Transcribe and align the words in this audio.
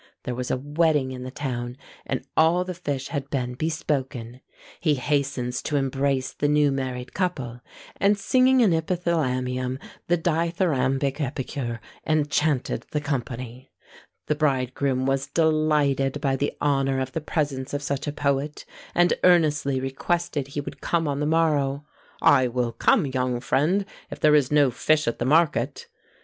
There 0.23 0.33
was 0.33 0.49
a 0.49 0.57
wedding 0.57 1.11
in 1.11 1.21
the 1.21 1.29
town, 1.29 1.77
and 2.07 2.25
all 2.35 2.63
the 2.63 2.73
fish 2.73 3.09
had 3.09 3.29
been 3.29 3.53
bespoken. 3.53 4.41
He 4.79 4.95
hastens 4.95 5.61
to 5.61 5.75
embrace 5.75 6.33
the 6.33 6.47
new 6.47 6.71
married 6.71 7.13
couple, 7.13 7.61
and 7.97 8.17
singing 8.17 8.63
an 8.63 8.71
epithalamium, 8.73 9.77
the 10.07 10.17
dithyrambic 10.17 11.21
epicure 11.21 11.79
enchanted 12.07 12.87
the 12.89 12.99
company. 12.99 13.69
The 14.25 14.33
bridegroom 14.33 15.05
was 15.05 15.27
delighted 15.27 16.19
by 16.19 16.35
the 16.35 16.57
honour 16.59 16.99
of 16.99 17.11
the 17.11 17.21
presence 17.21 17.71
of 17.71 17.83
such 17.83 18.07
a 18.07 18.11
poet, 18.11 18.65
and 18.95 19.13
earnestly 19.23 19.79
requested 19.79 20.47
he 20.47 20.61
would 20.61 20.81
come 20.81 21.07
on 21.07 21.19
the 21.19 21.27
morrow. 21.27 21.85
"I 22.23 22.47
will 22.47 22.71
come, 22.71 23.05
young 23.05 23.39
friend, 23.39 23.85
if 24.09 24.19
there 24.19 24.33
is 24.33 24.51
no 24.51 24.71
fish 24.71 25.07
at 25.07 25.19
the 25.19 25.25
market!" 25.25 25.85